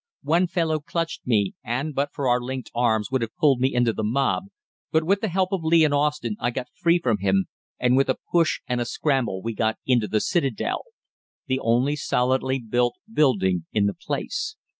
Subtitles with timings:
[0.23, 3.93] One fellow clutched me and but for our linked arms would have pulled me into
[3.93, 4.45] the mob,
[4.91, 7.45] but with the help of Lee and Austin I got free from him,
[7.79, 10.85] and with a push and a scramble we got into the citadel
[11.45, 14.55] the only solidly built building in the place.